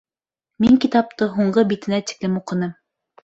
[0.63, 2.73] Мин китапты һуңғы битенә тиклем уҡыным